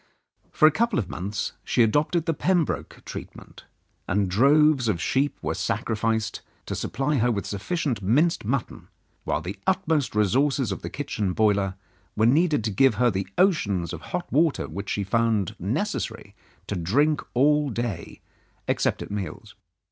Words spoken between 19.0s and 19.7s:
at meals.